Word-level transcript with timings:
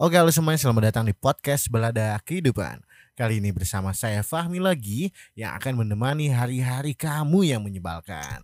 Oke 0.00 0.16
halo 0.16 0.32
semuanya. 0.32 0.56
Selamat 0.56 0.88
datang 0.88 1.04
di 1.04 1.12
podcast 1.12 1.68
Belada 1.68 2.16
Kehidupan. 2.24 2.80
Kali 3.12 3.36
ini 3.36 3.52
bersama 3.52 3.92
saya 3.92 4.24
Fahmi 4.24 4.56
lagi 4.56 5.12
Yang 5.36 5.60
akan 5.60 5.84
menemani 5.84 6.32
hari-hari 6.32 6.96
kamu 6.96 7.44
yang 7.44 7.60
menyebalkan 7.60 8.40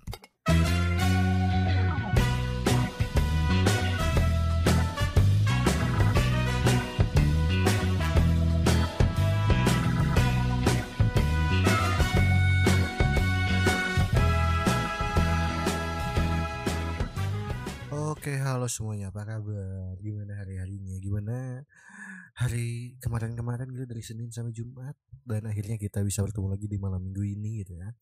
halo 18.66 18.74
semuanya 18.82 19.14
apa 19.14 19.22
kabar? 19.22 19.94
Gimana 20.02 20.42
hari-harinya 20.42 20.98
Gimana 20.98 21.62
hari 22.34 22.98
kemarin-kemarin 22.98 23.70
gitu 23.70 23.86
dari 23.86 24.02
Senin 24.02 24.34
sampai 24.34 24.50
Jumat? 24.50 24.98
Dan 25.22 25.46
akhirnya 25.46 25.78
kita 25.78 26.02
bisa 26.02 26.26
bertemu 26.26 26.50
lagi 26.50 26.66
di 26.66 26.74
malam 26.74 26.98
minggu 26.98 27.22
ini 27.22 27.62
gitu 27.62 27.78
ya. 27.78 27.94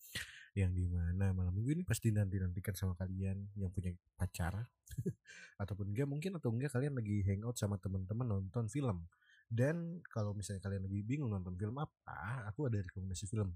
Yang 0.56 0.72
di 0.72 0.84
mana 0.88 1.36
malam 1.36 1.52
minggu 1.52 1.68
ini 1.68 1.84
pasti 1.84 2.08
nanti-nantikan 2.16 2.72
sama 2.72 2.96
kalian 2.96 3.44
yang 3.60 3.68
punya 3.76 3.92
pacar. 4.16 4.56
Ataupun 5.60 5.92
enggak 5.92 6.08
mungkin 6.08 6.40
atau 6.40 6.48
enggak 6.48 6.72
kalian 6.72 6.96
lagi 6.96 7.20
hangout 7.28 7.60
sama 7.60 7.76
teman-teman 7.76 8.24
nonton 8.24 8.64
film. 8.72 9.04
Dan 9.44 10.00
kalau 10.08 10.32
misalnya 10.32 10.64
kalian 10.64 10.88
lagi 10.88 11.04
bingung 11.04 11.28
nonton 11.28 11.60
film 11.60 11.76
apa 11.76 12.48
Aku 12.48 12.72
ada 12.72 12.80
rekomendasi 12.80 13.28
film. 13.28 13.52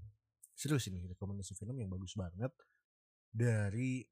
Serius 0.53 0.85
ini 0.93 1.09
rekomendasi 1.09 1.57
film 1.57 1.73
yang 1.73 1.89
bagus 1.89 2.13
banget 2.13 2.53
Dari 3.33 4.05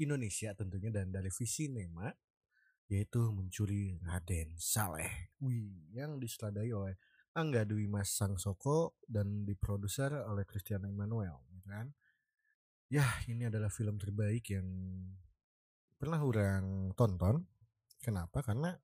Indonesia 0.00 0.56
tentunya 0.56 0.88
dan 0.88 1.12
dari 1.12 1.28
Visinema 1.28 2.08
yaitu 2.90 3.30
mencuri 3.30 4.02
Raden 4.02 4.58
Saleh. 4.58 5.36
Wih, 5.38 5.94
yang 5.94 6.18
disutradari 6.18 6.74
oleh 6.74 6.98
Angga 7.38 7.62
Dwi 7.62 7.86
Mas 7.86 8.10
Sangsoko 8.10 8.98
dan 9.06 9.46
diproduser 9.46 10.10
oleh 10.26 10.42
Christian 10.42 10.82
Emmanuel 10.82 11.38
gitu 11.54 11.70
kan? 11.70 11.94
Ya 12.90 13.06
ini 13.30 13.46
adalah 13.46 13.70
film 13.70 14.02
terbaik 14.02 14.50
yang 14.50 14.66
pernah 15.94 16.18
orang 16.18 16.90
tonton. 16.98 17.46
Kenapa? 18.02 18.42
Karena 18.42 18.74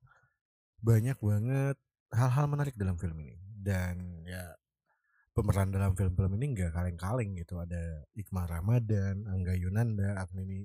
banyak 0.79 1.19
banget 1.19 1.75
hal-hal 2.15 2.47
menarik 2.47 2.79
dalam 2.79 2.95
film 2.95 3.19
ini. 3.19 3.35
Dan 3.51 4.23
ya 4.23 4.55
pemeran 5.35 5.75
dalam 5.75 5.91
film-film 5.91 6.39
ini 6.39 6.55
nggak 6.55 6.71
kaleng-kaleng 6.71 7.35
gitu. 7.35 7.59
Ada 7.59 8.07
Iqmar 8.15 8.47
Ramadan, 8.47 9.27
Angga 9.27 9.51
Yunanda, 9.59 10.15
Agnini 10.23 10.63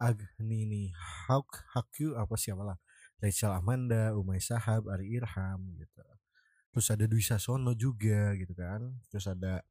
Agnini 0.00 0.90
Hauk 1.26 1.64
Hakyu 1.74 2.18
apa 2.18 2.34
siapalah 2.34 2.78
Rachel 3.22 3.54
Amanda, 3.54 4.12
Umay 4.12 4.42
Sahab, 4.42 4.90
Ari 4.90 5.16
Irham 5.16 5.78
gitu. 5.80 6.04
Terus 6.74 6.86
ada 6.90 7.04
Dwi 7.06 7.22
Sasono 7.22 7.72
juga 7.72 8.34
gitu 8.34 8.52
kan. 8.52 8.98
Terus 9.08 9.30
ada 9.30 9.62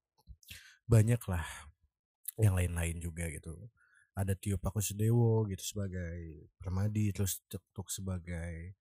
banyak 0.87 1.19
lah 1.27 1.43
yang 2.39 2.55
lain-lain 2.55 2.97
juga 3.03 3.29
gitu. 3.29 3.53
Ada 4.13 4.37
Tio 4.37 4.61
Pakusudewo 4.61 5.45
gitu 5.49 5.61
sebagai 5.61 6.49
Permadi 6.57 7.09
terus 7.13 7.41
Tuk 7.49 7.89
sebagai 7.89 8.77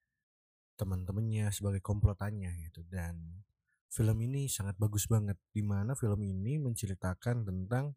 teman-temannya 0.77 1.53
sebagai 1.53 1.79
komplotannya 1.85 2.51
gitu 2.69 2.83
dan 2.91 3.45
film 3.93 4.19
ini 4.25 4.49
sangat 4.49 4.75
bagus 4.81 5.05
banget 5.07 5.37
di 5.53 5.61
mana 5.61 5.93
film 5.93 6.19
ini 6.25 6.57
menceritakan 6.59 7.45
tentang 7.45 7.93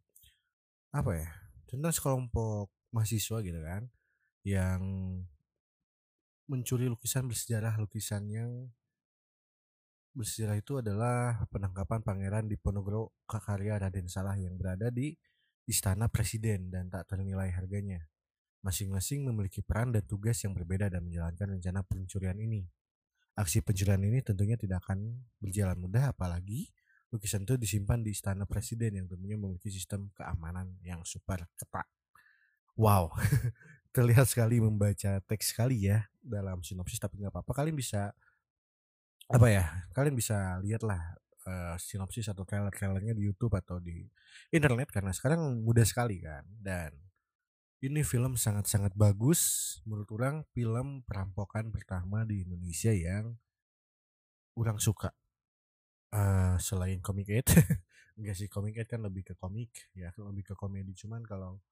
apa 0.92 1.12
ya 1.16 1.30
tentang 1.66 1.92
sekelompok 1.96 2.70
mahasiswa 2.94 3.38
gitu 3.42 3.60
kan 3.62 3.90
yang 4.46 4.82
mencuri 6.46 6.86
lukisan 6.86 7.26
bersejarah 7.26 7.82
lukisan 7.82 8.30
yang 8.30 8.70
bersejarah 10.16 10.56
itu 10.56 10.80
adalah 10.80 11.44
penangkapan 11.52 12.00
pangeran 12.00 12.46
Diponegoro 12.48 13.12
Kakarya 13.28 13.82
Raden 13.82 14.08
Salah 14.08 14.40
yang 14.40 14.56
berada 14.56 14.88
di 14.88 15.12
istana 15.68 16.08
presiden 16.08 16.72
dan 16.72 16.88
tak 16.88 17.12
ternilai 17.12 17.52
harganya. 17.52 18.08
Masing-masing 18.64 19.28
memiliki 19.28 19.62
peran 19.62 19.94
dan 19.94 20.08
tugas 20.08 20.42
yang 20.42 20.56
berbeda 20.56 20.90
dan 20.90 21.06
menjalankan 21.06 21.60
rencana 21.60 21.84
pencurian 21.86 22.40
ini. 22.40 22.66
Aksi 23.36 23.60
pencurian 23.60 24.02
ini 24.02 24.24
tentunya 24.24 24.56
tidak 24.56 24.88
akan 24.88 25.20
berjalan 25.44 25.76
mudah 25.76 26.16
apalagi 26.16 26.72
lukisan 27.12 27.44
itu 27.44 27.60
disimpan 27.60 28.02
di 28.02 28.16
istana 28.16 28.48
presiden 28.48 28.96
yang 28.96 29.06
tentunya 29.12 29.36
memiliki 29.36 29.68
sistem 29.68 30.10
keamanan 30.16 30.80
yang 30.82 31.04
super 31.04 31.44
ketat. 31.60 31.86
Wow, 32.76 33.16
terlihat 33.96 34.28
sekali 34.28 34.60
membaca 34.60 35.24
teks 35.24 35.56
sekali 35.56 35.88
ya 35.88 36.04
dalam 36.20 36.60
sinopsis 36.60 37.00
tapi 37.00 37.24
nggak 37.24 37.32
apa-apa. 37.32 37.64
Kalian 37.64 37.76
bisa 37.80 38.12
apa 39.26 39.48
ya 39.50 39.66
kalian 39.96 40.14
bisa 40.14 40.62
lihatlah 40.62 41.18
uh, 41.48 41.74
sinopsis 41.82 42.30
atau 42.30 42.46
trailer-trailernya 42.46 43.18
di 43.18 43.26
YouTube 43.26 43.58
atau 43.58 43.82
di 43.82 44.06
internet 44.54 44.94
karena 44.94 45.16
sekarang 45.16 45.64
mudah 45.64 45.88
sekali 45.88 46.20
kan. 46.20 46.44
Dan 46.52 46.92
ini 47.80 48.04
film 48.04 48.36
sangat-sangat 48.36 48.92
bagus 48.92 49.80
menurut 49.88 50.12
orang 50.12 50.36
film 50.52 51.08
perampokan 51.08 51.72
pertama 51.72 52.28
di 52.28 52.44
Indonesia 52.44 52.92
yang 52.92 53.40
orang 54.60 54.84
suka. 54.84 55.16
Uh, 56.16 56.56
selain 56.60 57.04
komik 57.04 57.28
it 57.28 57.44
enggak 58.16 58.36
sih 58.40 58.48
komik 58.48 58.80
it 58.80 58.88
kan 58.88 59.04
lebih 59.04 59.28
ke 59.28 59.34
komik 59.36 59.72
ya 59.96 60.12
lebih 60.20 60.52
ke 60.52 60.54
komedi. 60.60 60.92
Cuman 60.92 61.24
kalau 61.24 61.64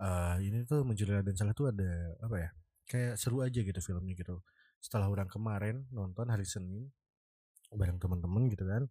uh, 0.00 0.36
ini 0.40 0.64
tuh 0.64 0.82
mencuri 0.82 1.12
Raden 1.14 1.36
Saleh 1.36 1.54
tuh 1.54 1.70
ada 1.70 2.16
apa 2.24 2.36
ya 2.40 2.50
kayak 2.90 3.14
seru 3.20 3.44
aja 3.44 3.60
gitu 3.60 3.80
filmnya 3.84 4.16
gitu. 4.18 4.42
Setelah 4.80 5.12
orang 5.12 5.28
kemarin 5.28 5.86
nonton 5.92 6.26
hari 6.32 6.48
Senin 6.48 6.88
bareng 7.70 8.02
teman-teman 8.02 8.50
gitu 8.50 8.66
kan 8.66 8.90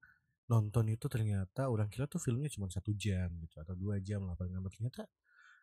nonton 0.50 0.90
itu 0.90 1.06
ternyata 1.06 1.70
orang 1.70 1.92
kira 1.92 2.10
tuh 2.10 2.18
filmnya 2.18 2.50
cuma 2.50 2.72
satu 2.72 2.90
jam 2.98 3.30
gitu 3.44 3.62
atau 3.62 3.78
dua 3.78 4.02
jam 4.02 4.26
lah 4.26 4.34
paling 4.34 4.56
lama 4.56 4.72
ternyata 4.72 5.06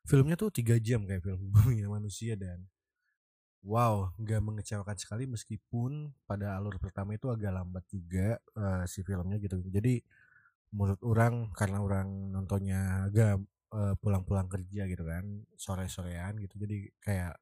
filmnya 0.06 0.38
tuh 0.38 0.54
tiga 0.54 0.78
jam 0.78 1.02
kayak 1.02 1.26
film 1.26 1.50
bumi 1.54 1.82
manusia 1.90 2.38
dan 2.38 2.62
wow 3.66 4.14
nggak 4.14 4.38
mengecewakan 4.38 4.94
sekali 4.94 5.26
meskipun 5.26 6.14
pada 6.22 6.54
alur 6.54 6.78
pertama 6.78 7.18
itu 7.18 7.26
agak 7.26 7.50
lambat 7.50 7.82
juga 7.90 8.38
uh, 8.54 8.86
si 8.86 9.02
filmnya 9.02 9.42
gitu. 9.42 9.58
Jadi 9.66 9.98
menurut 10.70 11.02
orang 11.02 11.50
karena 11.50 11.82
orang 11.82 12.30
nontonnya 12.30 13.10
agak 13.10 13.42
pulang-pulang 14.00 14.48
kerja 14.48 14.88
gitu 14.88 15.04
kan 15.04 15.24
sore-sorean 15.58 16.40
gitu 16.40 16.56
jadi 16.56 16.76
kayak 17.02 17.34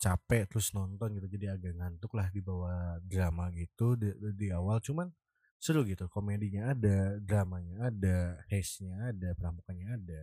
capek 0.00 0.48
terus 0.48 0.72
nonton 0.72 1.12
gitu 1.20 1.28
jadi 1.28 1.60
agak 1.60 1.76
ngantuk 1.76 2.16
lah 2.16 2.32
di 2.32 2.40
bawah 2.40 2.96
drama 3.04 3.52
gitu 3.52 4.00
di, 4.00 4.08
di 4.32 4.48
awal. 4.48 4.80
Cuman 4.80 5.12
seru 5.60 5.84
gitu 5.84 6.08
komedinya 6.08 6.72
ada 6.72 7.20
dramanya 7.20 7.92
ada 7.92 8.40
haze-nya 8.48 9.12
ada 9.12 9.36
perampokannya 9.36 9.86
ada. 10.00 10.22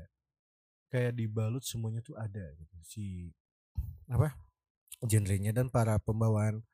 Kayak 0.89 1.13
dibalut 1.13 1.61
semuanya 1.61 2.01
tuh 2.01 2.17
ada 2.17 2.41
gitu 2.57 2.75
si 2.81 3.05
apa 4.09 4.33
genrenya 5.05 5.53
dan 5.53 5.69
para 5.69 6.01
pembawaan 6.01 6.65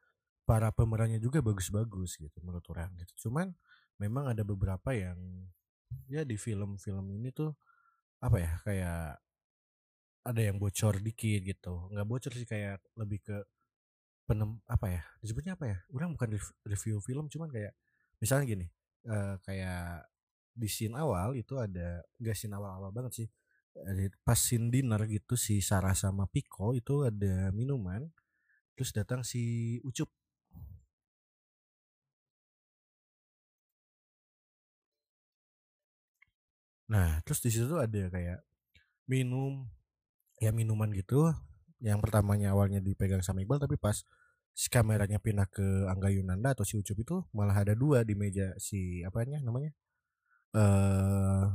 para 0.47 0.71
pemerannya 0.71 1.19
juga 1.19 1.43
bagus-bagus 1.43 2.15
gitu 2.15 2.39
menurut 2.39 2.63
orang 2.71 2.95
gitu. 3.03 3.27
Cuman 3.27 3.51
memang 3.99 4.31
ada 4.31 4.47
beberapa 4.47 4.95
yang 4.95 5.19
ya 6.07 6.23
di 6.23 6.39
film-film 6.39 7.05
ini 7.19 7.35
tuh 7.35 7.51
apa 8.23 8.37
ya 8.39 8.51
kayak 8.63 9.19
ada 10.23 10.41
yang 10.41 10.55
bocor 10.55 11.03
dikit 11.03 11.41
gitu. 11.43 11.91
Nggak 11.91 12.07
bocor 12.07 12.31
sih 12.31 12.47
kayak 12.47 12.79
lebih 12.95 13.19
ke 13.19 13.37
penem 14.23 14.63
apa 14.71 14.87
ya 14.87 15.01
disebutnya 15.19 15.59
apa 15.59 15.65
ya 15.67 15.77
orang 15.91 16.15
bukan 16.15 16.39
review 16.63 17.03
film 17.03 17.27
cuman 17.27 17.51
kayak 17.51 17.75
misalnya 18.23 18.45
gini 18.55 18.67
uh, 19.11 19.35
kayak 19.43 20.07
di 20.53 20.69
scene 20.71 20.95
awal 20.95 21.35
itu 21.35 21.59
ada 21.59 21.99
gak 22.21 22.37
scene 22.37 22.55
awal-awal 22.55 22.93
banget 22.93 23.13
sih 23.23 23.27
pas 24.21 24.37
scene 24.37 24.69
dinner 24.69 25.01
gitu 25.09 25.33
si 25.33 25.59
Sarah 25.59 25.97
sama 25.97 26.29
Piko 26.29 26.77
itu 26.77 27.03
ada 27.09 27.49
minuman 27.51 28.05
terus 28.77 28.93
datang 28.93 29.25
si 29.25 29.75
Ucup 29.81 30.07
Nah, 36.93 37.17
terus 37.25 37.41
di 37.41 37.49
situ 37.49 37.73
ada 37.81 38.01
kayak 38.13 38.45
minum 39.09 39.65
ya 40.37 40.53
minuman 40.53 40.93
gitu. 40.93 41.33
Yang 41.81 41.99
pertamanya 42.05 42.53
awalnya 42.53 42.79
dipegang 42.79 43.25
sama 43.25 43.41
Iqbal 43.41 43.57
tapi 43.57 43.75
pas 43.81 44.05
si 44.53 44.69
kameranya 44.69 45.17
pindah 45.17 45.49
ke 45.49 45.89
Angga 45.89 46.13
Yunanda 46.13 46.53
atau 46.53 46.61
si 46.61 46.77
Ucup 46.77 47.01
itu 47.01 47.17
malah 47.33 47.57
ada 47.57 47.73
dua 47.73 48.05
di 48.05 48.13
meja 48.13 48.53
si 48.61 49.01
apanya 49.01 49.41
namanya 49.41 49.73
eh 50.53 50.61
uh, 50.61 51.49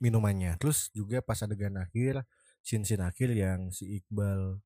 minumannya. 0.00 0.56
Terus 0.56 0.88
juga 0.96 1.20
pas 1.20 1.36
adegan 1.44 1.76
akhir 1.76 2.24
sin 2.64 2.82
sin 2.88 3.04
akhir 3.04 3.28
yang 3.36 3.68
si 3.72 4.00
Iqbal 4.00 4.56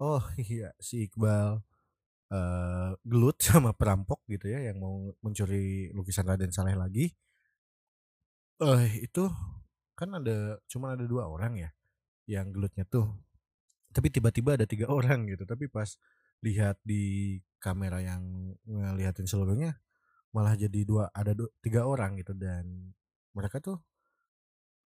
oh 0.00 0.24
iya 0.36 0.76
si 0.76 1.08
Iqbal 1.08 1.64
uh, 2.32 2.90
gelut 3.00 3.40
sama 3.48 3.72
perampok 3.72 4.20
gitu 4.28 4.52
ya 4.52 4.60
yang 4.60 4.76
mau 4.80 5.08
mencuri 5.24 5.88
lukisan 5.96 6.28
Raden 6.28 6.52
Saleh 6.52 6.76
lagi 6.76 7.12
Eh, 8.56 9.04
itu 9.04 9.28
kan 9.92 10.08
ada 10.16 10.56
cuma 10.64 10.96
ada 10.96 11.04
dua 11.04 11.28
orang 11.28 11.60
ya 11.60 11.70
yang 12.24 12.48
gelutnya 12.56 12.88
tuh. 12.88 13.04
Tapi 13.92 14.08
tiba-tiba 14.08 14.56
ada 14.56 14.64
tiga 14.68 14.88
orang 14.98 15.28
gitu. 15.28 15.44
Tapi 15.44 15.68
pas 15.68 15.92
lihat 16.40 16.80
di 16.84 17.36
kamera 17.60 18.00
yang 18.00 18.54
ngeliatin 18.64 19.28
seluruhnya 19.28 19.76
malah 20.32 20.52
jadi 20.56 20.84
dua 20.84 21.08
ada 21.12 21.32
dua, 21.36 21.52
tiga 21.60 21.84
orang 21.84 22.16
gitu. 22.20 22.32
Dan 22.32 22.96
mereka 23.36 23.60
tuh 23.60 23.76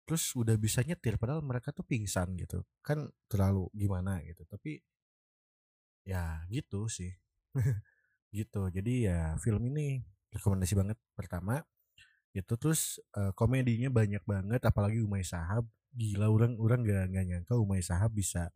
terus 0.06 0.30
udah 0.38 0.54
bisa 0.54 0.86
nyetir 0.86 1.18
padahal 1.18 1.42
mereka 1.42 1.74
tuh 1.74 1.82
pingsan 1.82 2.38
gitu. 2.38 2.62
Kan 2.86 3.10
terlalu 3.26 3.66
gimana 3.74 4.22
gitu. 4.22 4.46
Tapi 4.46 4.78
ya 6.06 6.46
gitu 6.50 6.86
sih. 6.86 7.10
Gitu. 8.34 8.68
Jadi 8.68 9.08
ya 9.08 9.32
film 9.40 9.64
ini 9.72 10.02
rekomendasi 10.34 10.74
banget. 10.76 10.98
Pertama 11.16 11.62
itu 12.36 12.54
terus 12.60 13.00
uh, 13.16 13.32
komedinya 13.32 13.88
banyak 13.88 14.20
banget 14.28 14.60
apalagi 14.64 15.00
Umay 15.00 15.24
Sahab 15.24 15.64
gila 15.96 16.28
orang 16.28 16.60
orang 16.60 16.84
gak, 16.84 17.08
gak 17.08 17.24
nyangka 17.24 17.54
Umay 17.56 17.80
Sahab 17.80 18.12
bisa 18.12 18.52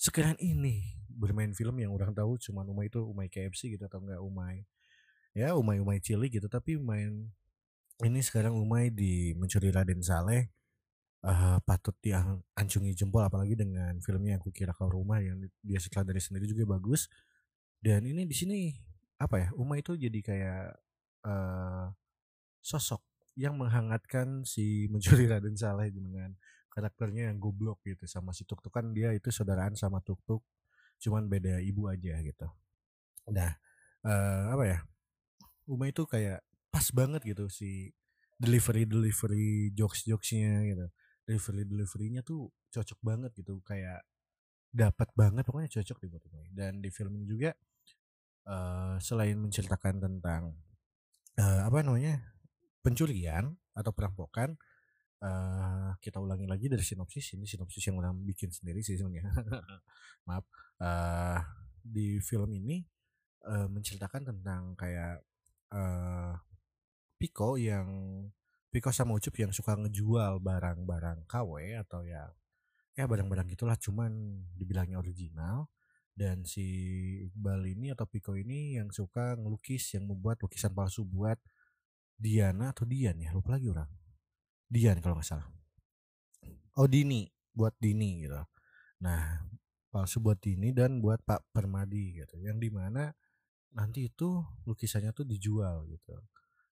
sekeren 0.00 0.36
ini 0.40 0.96
bermain 1.12 1.52
film 1.52 1.76
yang 1.78 1.92
orang 1.92 2.16
tahu 2.16 2.40
cuma 2.40 2.64
Umay 2.64 2.88
itu 2.88 3.04
Umay 3.04 3.28
KFC 3.28 3.76
gitu 3.76 3.84
atau 3.84 4.00
enggak 4.00 4.20
Umay 4.24 4.64
ya 5.34 5.58
umai-umai 5.58 5.98
cilik 5.98 6.30
gitu 6.38 6.46
tapi 6.46 6.78
main 6.78 7.26
ini 8.02 8.20
sekarang 8.22 8.54
umai 8.54 8.90
di 8.90 9.34
mencuri 9.34 9.70
Raden 9.70 10.02
Saleh 10.02 10.54
uh, 11.24 11.58
patut 11.64 11.96
diancungi 12.04 12.92
jempol 12.92 13.24
apalagi 13.24 13.56
dengan 13.56 13.96
filmnya 14.04 14.36
yang 14.38 14.42
kukira 14.42 14.76
kau 14.76 14.90
rumah 14.92 15.18
yang 15.24 15.40
dia 15.64 15.80
setelah 15.80 16.12
dari 16.12 16.20
sendiri 16.20 16.44
juga 16.44 16.68
bagus. 16.76 17.08
Dan 17.80 18.04
ini 18.08 18.24
di 18.24 18.36
sini 18.36 18.72
apa 19.20 19.36
ya 19.40 19.48
Umay 19.56 19.80
itu 19.84 19.96
jadi 19.96 20.20
kayak 20.20 20.64
uh, 21.28 21.86
sosok 22.64 23.04
yang 23.36 23.60
menghangatkan 23.60 24.48
si 24.48 24.64
mencuri 24.92 25.28
Raden 25.28 25.54
Saleh 25.54 25.92
dengan 25.92 26.32
karakternya 26.72 27.30
yang 27.30 27.38
goblok 27.38 27.84
gitu 27.86 28.08
sama 28.08 28.34
si 28.34 28.42
Tuk 28.48 28.64
Tuk 28.64 28.72
kan 28.72 28.90
dia 28.90 29.12
itu 29.14 29.30
saudaraan 29.30 29.76
sama 29.76 30.00
Tuk 30.02 30.18
Tuk 30.26 30.42
cuman 30.98 31.28
beda 31.28 31.60
ibu 31.60 31.86
aja 31.86 32.16
gitu. 32.24 32.48
Nah 33.30 33.52
uh, 34.02 34.44
apa 34.56 34.64
ya 34.64 34.78
Uma 35.68 35.88
itu 35.88 36.04
kayak 36.04 36.42
pas 36.68 36.84
banget 36.90 37.22
gitu 37.24 37.46
si 37.46 37.94
delivery 38.36 38.88
delivery 38.88 39.70
jokes 39.76 40.02
jokesnya 40.08 40.66
gitu. 40.66 40.86
Delivery 41.24 41.62
deliverynya 41.62 42.20
tuh 42.26 42.50
cocok 42.74 42.98
banget 43.04 43.30
gitu 43.38 43.62
kayak 43.62 44.02
dapat 44.74 45.08
banget 45.14 45.46
pokoknya 45.46 45.70
cocok 45.70 46.02
di 46.02 46.06
buat 46.10 46.24
dan 46.50 46.82
di 46.82 46.90
film 46.90 47.14
ini 47.14 47.30
juga 47.30 47.54
uh, 48.50 48.98
selain 48.98 49.38
menceritakan 49.38 50.02
tentang 50.02 50.50
uh, 51.38 51.60
apa 51.62 51.78
namanya 51.86 52.33
pencurian 52.84 53.56
atau 53.72 53.96
perampokan 53.96 54.52
uh, 55.24 55.96
kita 56.04 56.20
ulangi 56.20 56.44
lagi 56.44 56.68
dari 56.68 56.84
sinopsis. 56.84 57.32
Ini 57.32 57.48
sinopsis 57.48 57.88
yang 57.88 57.96
orang 57.96 58.20
bikin 58.20 58.52
sendiri 58.52 58.84
sih 58.84 59.00
sebenarnya. 59.00 59.32
Maaf. 60.28 60.44
Uh, 60.76 61.40
di 61.80 62.20
film 62.20 62.52
ini 62.52 62.84
uh, 63.48 63.68
menceritakan 63.72 64.28
tentang 64.28 64.76
kayak 64.76 65.24
uh, 65.72 66.36
Piko 67.16 67.56
yang 67.56 67.88
Piko 68.68 68.90
sama 68.90 69.14
Ucup 69.16 69.32
yang 69.38 69.54
suka 69.54 69.78
ngejual 69.78 70.42
barang-barang 70.42 71.30
KW 71.30 71.78
atau 71.78 72.02
ya 72.02 72.26
ya 72.98 73.06
barang-barang 73.06 73.46
gitulah 73.54 73.78
cuman 73.80 74.44
dibilangnya 74.52 75.00
original. 75.00 75.72
Dan 76.14 76.46
si 76.46 76.62
Iqbal 77.26 77.74
ini 77.74 77.90
atau 77.90 78.06
Piko 78.06 78.38
ini 78.38 78.78
yang 78.78 78.94
suka 78.94 79.34
ngelukis 79.34 79.98
yang 79.98 80.06
membuat 80.06 80.38
lukisan 80.46 80.70
palsu 80.70 81.02
buat 81.02 81.42
Diana 82.24 82.72
atau 82.72 82.88
Dian 82.88 83.20
ya? 83.20 83.36
Lupa 83.36 83.60
lagi 83.60 83.68
orang. 83.68 83.90
Dian 84.64 84.96
kalau 85.04 85.20
nggak 85.20 85.28
salah. 85.28 85.44
Oh 86.80 86.88
Dini. 86.88 87.28
Buat 87.52 87.76
Dini 87.76 88.24
gitu. 88.24 88.40
Nah 89.04 89.44
palsu 89.92 90.24
buat 90.24 90.40
Dini 90.40 90.72
dan 90.72 91.04
buat 91.04 91.20
Pak 91.20 91.52
Permadi 91.52 92.24
gitu. 92.24 92.40
Yang 92.40 92.56
di 92.64 92.70
mana 92.72 93.12
nanti 93.76 94.08
itu 94.08 94.40
lukisannya 94.64 95.12
tuh 95.12 95.28
dijual 95.28 95.84
gitu 95.90 96.16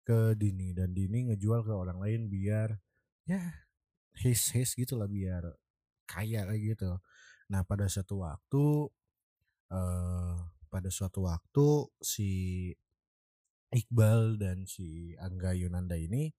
ke 0.05 0.37
Dini 0.37 0.77
dan 0.77 0.93
Dini 0.93 1.33
ngejual 1.33 1.65
ke 1.65 1.73
orang 1.73 2.03
lain 2.03 2.27
biar 2.29 2.75
ya 3.25 3.41
his 4.19 4.51
his 4.53 4.75
gitu 4.75 4.99
lah 5.01 5.09
biar 5.09 5.49
kaya 6.05 6.45
kayak 6.45 6.63
gitu. 6.77 6.91
Nah 7.49 7.65
pada 7.65 7.89
suatu 7.89 8.25
waktu 8.25 8.65
uh, 9.73 10.37
pada 10.69 10.89
suatu 10.93 11.25
waktu 11.29 11.67
si 12.01 12.31
Iqbal 13.69 14.41
dan 14.41 14.65
si 14.65 15.13
Angga 15.21 15.53
Yunanda 15.53 15.95
ini 15.95 16.33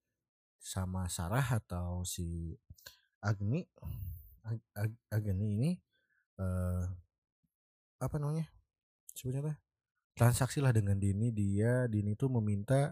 sama 0.57 1.05
Sarah 1.07 1.45
atau 1.45 2.01
si 2.03 2.57
Agni 3.21 3.63
Ag 4.43 4.59
Ag 4.75 4.91
Agni 5.13 5.47
ini 5.55 5.69
uh, 6.41 6.83
apa 7.99 8.15
namanya 8.17 8.49
sebenarnya 9.13 9.59
transaksi 10.17 10.59
lah 10.59 10.73
dengan 10.73 10.97
Dini 10.97 11.29
dia 11.29 11.85
Dini 11.85 12.17
tuh 12.17 12.33
meminta 12.33 12.91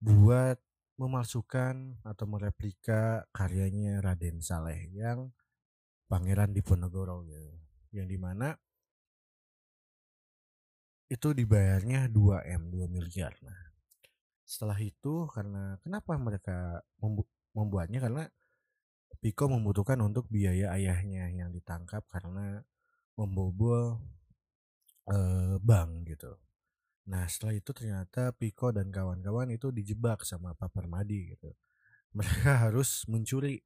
buat 0.00 0.56
memalsukan 1.00 2.04
atau 2.04 2.24
mereplika 2.28 3.24
karyanya 3.32 4.04
Raden 4.04 4.44
Saleh 4.44 4.92
yang 4.92 5.32
Pangeran 6.12 6.52
Diponegoro 6.52 7.24
gitu. 7.24 7.56
Yang 7.96 8.06
di 8.12 8.18
mana 8.20 8.52
itu 11.10 11.28
dibayarnya 11.34 12.06
2 12.06 12.46
M 12.46 12.62
2 12.70 12.86
miliar. 12.86 13.34
Nah, 13.42 13.60
setelah 14.46 14.78
itu 14.78 15.26
karena 15.34 15.74
kenapa 15.82 16.14
mereka 16.14 16.78
membu 17.02 17.26
membuatnya 17.50 17.98
karena 17.98 18.24
Piko 19.20 19.50
membutuhkan 19.50 19.98
untuk 20.00 20.30
biaya 20.30 20.72
ayahnya 20.72 21.28
yang 21.28 21.50
ditangkap 21.50 22.06
karena 22.08 22.62
membobol 23.18 24.00
eh, 25.10 25.58
bank 25.60 25.90
gitu. 26.08 26.38
Nah 27.10 27.26
setelah 27.26 27.58
itu 27.58 27.70
ternyata 27.74 28.30
Piko 28.32 28.70
dan 28.70 28.88
kawan-kawan 28.88 29.50
itu 29.50 29.74
dijebak 29.74 30.22
sama 30.22 30.54
Pak 30.54 30.72
Permadi 30.72 31.34
gitu. 31.36 31.50
Mereka 32.16 32.52
harus 32.70 33.04
mencuri 33.10 33.58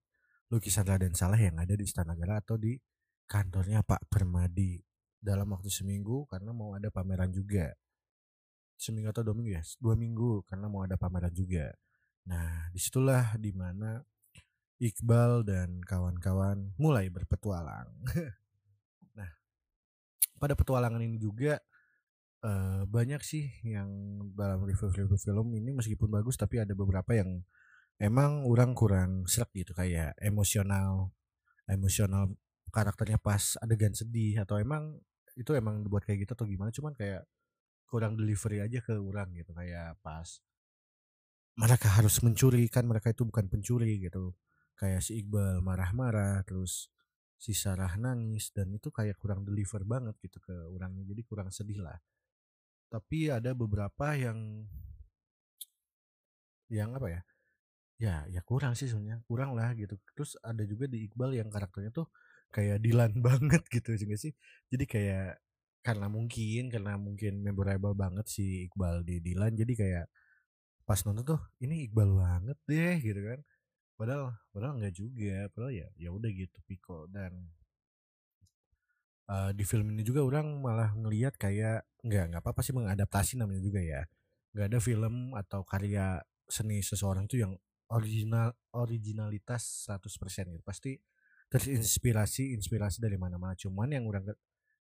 lukisan 0.48 0.88
Raden 0.88 1.14
Saleh 1.14 1.52
yang 1.52 1.60
ada 1.60 1.76
di 1.76 1.84
Istana 1.84 2.16
Negara 2.16 2.40
atau 2.40 2.56
di 2.56 2.74
kantornya 3.28 3.84
Pak 3.84 4.08
Permadi 4.08 4.80
dalam 5.24 5.48
waktu 5.48 5.72
seminggu 5.72 6.28
karena 6.28 6.52
mau 6.52 6.76
ada 6.76 6.92
pameran 6.92 7.32
juga. 7.32 7.72
Seminggu 8.76 9.08
atau 9.08 9.24
dua 9.24 9.32
minggu 9.32 9.56
ya? 9.56 9.62
Dua 9.80 9.96
minggu 9.96 10.44
karena 10.44 10.68
mau 10.68 10.84
ada 10.84 11.00
pameran 11.00 11.32
juga. 11.32 11.72
Nah 12.28 12.68
di 12.68 12.76
situlah 12.76 13.40
di 13.40 13.56
mana 13.56 14.04
Iqbal 14.76 15.48
dan 15.48 15.80
kawan-kawan 15.80 16.76
mulai 16.76 17.08
berpetualang. 17.08 17.88
nah 19.18 19.30
pada 20.36 20.52
petualangan 20.52 21.00
ini 21.00 21.16
juga 21.16 21.56
Uh, 22.44 22.84
banyak 22.92 23.24
sih 23.24 23.48
yang 23.64 23.88
dalam 24.36 24.60
review-review 24.68 25.16
film 25.16 25.48
ini 25.56 25.72
meskipun 25.72 26.12
bagus 26.12 26.36
tapi 26.36 26.60
ada 26.60 26.76
beberapa 26.76 27.16
yang 27.16 27.40
emang 27.96 28.44
orang 28.44 28.76
kurang 28.76 29.24
serak 29.24 29.48
gitu 29.56 29.72
kayak 29.72 30.12
emosional 30.20 31.08
emosional 31.64 32.36
karakternya 32.68 33.16
pas 33.16 33.56
adegan 33.62 33.96
sedih 33.96 34.42
atau 34.42 34.58
emang 34.58 34.98
itu 35.38 35.50
emang 35.54 35.86
buat 35.86 36.02
kayak 36.06 36.26
gitu 36.26 36.32
atau 36.38 36.46
gimana? 36.46 36.70
Cuman 36.74 36.94
kayak 36.96 37.26
kurang 37.88 38.18
delivery 38.18 38.64
aja 38.64 38.80
ke 38.82 38.96
orang 38.98 39.30
gitu 39.36 39.54
kayak 39.54 39.94
pas 40.02 40.26
mereka 41.54 41.86
harus 41.86 42.18
mencuri 42.26 42.66
kan 42.66 42.82
mereka 42.82 43.14
itu 43.14 43.22
bukan 43.22 43.46
pencuri 43.46 44.02
gitu. 44.02 44.34
Kayak 44.74 45.06
si 45.06 45.22
Iqbal 45.22 45.62
marah-marah 45.62 46.42
terus 46.42 46.90
si 47.38 47.54
Sarah 47.54 47.94
nangis 47.94 48.50
dan 48.50 48.74
itu 48.74 48.90
kayak 48.90 49.18
kurang 49.22 49.46
deliver 49.46 49.82
banget 49.86 50.18
gitu 50.18 50.42
ke 50.42 50.54
orangnya 50.74 51.06
jadi 51.06 51.22
kurang 51.22 51.48
sedih 51.54 51.78
lah. 51.86 51.98
Tapi 52.90 53.30
ada 53.30 53.54
beberapa 53.54 54.14
yang 54.18 54.66
yang 56.70 56.90
apa 56.98 57.08
ya? 57.10 57.20
Ya 58.02 58.16
ya 58.26 58.42
kurang 58.42 58.74
sih 58.74 58.90
sebenarnya 58.90 59.22
kurang 59.30 59.54
lah 59.54 59.70
gitu. 59.78 59.94
Terus 60.18 60.34
ada 60.42 60.66
juga 60.66 60.90
di 60.90 61.06
Iqbal 61.06 61.38
yang 61.38 61.46
karakternya 61.54 61.94
tuh 61.94 62.10
kayak 62.54 62.78
Dilan 62.78 63.12
banget 63.26 63.62
gitu 63.66 63.98
juga 63.98 64.14
sih? 64.14 64.32
Jadi 64.70 64.84
kayak 64.86 65.42
karena 65.84 66.06
mungkin 66.08 66.72
karena 66.72 66.96
mungkin 66.96 67.44
memorable 67.44 67.92
banget 67.92 68.26
si 68.30 68.64
Iqbal 68.70 69.04
di 69.04 69.20
Dilan 69.20 69.52
jadi 69.52 69.72
kayak 69.76 70.06
pas 70.88 71.00
nonton 71.04 71.24
tuh 71.36 71.40
ini 71.60 71.90
Iqbal 71.90 72.10
banget 72.14 72.58
deh 72.70 72.96
gitu 73.02 73.20
kan. 73.20 73.40
Padahal 73.98 74.24
padahal 74.54 74.74
nggak 74.80 74.94
juga 74.94 75.36
padahal 75.52 75.72
ya 75.74 75.88
ya 75.98 76.08
udah 76.14 76.30
gitu 76.32 76.58
Piko 76.64 77.06
dan 77.12 77.32
uh, 79.28 79.50
di 79.52 79.64
film 79.64 79.92
ini 79.92 80.02
juga 80.04 80.24
orang 80.24 80.46
malah 80.60 80.92
ngelihat 80.96 81.36
kayak 81.36 81.84
nggak 82.04 82.24
nggak 82.32 82.42
apa-apa 82.42 82.60
sih 82.64 82.74
mengadaptasi 82.76 83.32
namanya 83.40 83.62
juga 83.64 83.80
ya. 83.80 84.02
Nggak 84.56 84.66
ada 84.72 84.78
film 84.80 85.14
atau 85.36 85.60
karya 85.66 86.20
seni 86.48 86.80
seseorang 86.84 87.26
itu 87.28 87.40
yang 87.44 87.52
original 87.92 88.52
originalitas 88.72 89.88
100% 89.88 90.52
gitu. 90.52 90.64
Pasti 90.64 90.96
terinspirasi 91.52 92.54
inspirasi 92.56 92.98
dari 93.00 93.16
mana-mana. 93.16 93.56
Cuman 93.56 93.90
yang 93.92 94.04
orang 94.08 94.28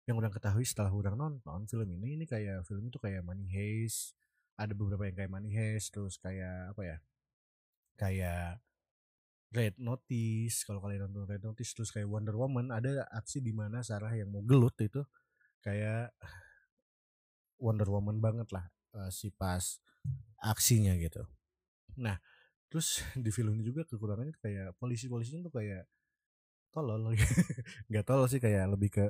yang 0.06 0.18
orang 0.18 0.34
ketahui 0.34 0.66
setelah 0.66 0.90
orang 0.90 1.14
nonton 1.14 1.66
film 1.70 1.88
ini 1.94 2.18
ini 2.18 2.24
kayak 2.26 2.66
film 2.66 2.90
itu 2.90 2.98
kayak 2.98 3.22
Money 3.22 3.46
Heist. 3.50 4.18
Ada 4.58 4.76
beberapa 4.76 5.06
yang 5.08 5.16
kayak 5.16 5.30
Money 5.32 5.52
Heist 5.54 5.94
terus 5.94 6.18
kayak 6.18 6.74
apa 6.74 6.82
ya 6.82 6.96
kayak 7.98 8.60
Red 9.52 9.76
Notice. 9.78 10.64
Kalau 10.64 10.80
kalian 10.80 11.06
nonton 11.06 11.28
Red 11.28 11.42
Notice 11.44 11.70
terus 11.76 11.90
kayak 11.92 12.08
Wonder 12.08 12.34
Woman 12.34 12.72
ada 12.72 13.06
aksi 13.12 13.44
di 13.44 13.52
mana 13.54 13.84
Sarah 13.84 14.10
yang 14.16 14.32
mau 14.32 14.42
gelut 14.42 14.74
itu 14.80 15.04
kayak 15.62 16.10
Wonder 17.62 17.86
Woman 17.86 18.18
banget 18.18 18.50
lah 18.50 18.66
uh, 18.98 19.10
si 19.12 19.30
pas 19.30 19.78
aksinya 20.42 20.98
gitu. 20.98 21.22
Nah, 22.00 22.18
terus 22.66 23.04
di 23.14 23.30
film 23.30 23.54
ini 23.54 23.62
juga 23.62 23.86
kekurangannya 23.86 24.34
kayak 24.42 24.74
polisi-polisinya 24.82 25.46
tuh 25.46 25.54
kayak 25.54 25.86
tolol 26.72 27.12
nggak 27.88 28.04
tolol 28.08 28.26
sih 28.26 28.40
kayak 28.40 28.64
lebih 28.72 28.90
ke 28.90 29.06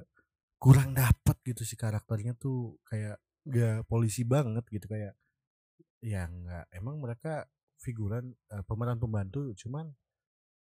kurang 0.63 0.95
dapet 0.95 1.37
gitu 1.43 1.67
sih 1.67 1.75
karakternya 1.75 2.39
tuh 2.39 2.79
kayak 2.87 3.19
gak 3.43 3.83
polisi 3.91 4.23
banget 4.23 4.63
gitu 4.71 4.87
kayak 4.87 5.19
ya 6.03 6.27
nggak. 6.27 6.71
Emang 6.75 6.99
mereka 7.03 7.47
figuran 7.79 8.35
uh, 8.55 8.63
pemeran 8.63 8.99
pembantu 8.99 9.51
cuman 9.59 9.91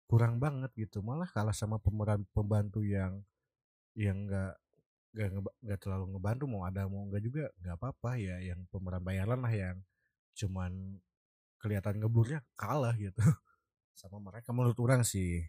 kurang 0.08 0.40
banget 0.40 0.72
gitu 0.75 1.04
malah 1.04 1.28
kalah 1.28 1.56
sama 1.56 1.80
pemeran 1.80 2.24
pembantu 2.32 2.80
yang 2.84 3.24
yang 3.96 4.28
nggak 4.28 4.56
nggak 5.13 5.30
nggak 5.63 5.80
terlalu 5.80 6.16
ngebantu 6.16 6.44
mau 6.50 6.63
ada 6.63 6.88
mau 6.88 7.04
nggak 7.08 7.24
juga 7.24 7.46
nggak 7.60 7.75
apa-apa 7.75 8.12
ya 8.20 8.36
yang 8.40 8.63
pemeran 8.72 9.04
bayaran 9.04 9.40
lah 9.44 9.54
yang 9.54 9.78
cuman 10.34 11.00
kelihatan 11.60 12.00
ngeblurnya 12.04 12.40
kalah 12.56 12.96
gitu. 12.96 13.20
Sama 14.00 14.20
mereka 14.20 14.52
menurut 14.52 14.80
orang 14.80 15.04
sih 15.04 15.44